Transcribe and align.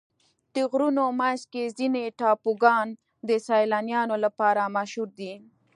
د 0.53 0.55
غرونو 0.71 1.03
منځ 1.19 1.41
کې 1.51 1.73
ځینې 1.77 2.03
ټاپوګان 2.19 2.87
د 3.27 3.29
سیلانیانو 3.47 4.15
لپاره 4.25 4.61
مشهوره 4.77 5.13
دي. 5.19 5.33